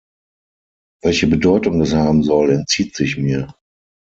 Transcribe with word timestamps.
Welche 1.03 1.27
Bedeutung 1.27 1.77
das 1.77 1.93
haben 1.93 2.23
soll, 2.23 2.49
entzieht 2.49 2.95
sich 2.95 3.17
mir. 3.19 3.53